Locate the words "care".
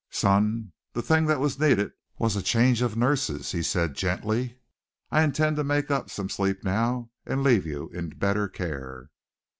8.47-9.11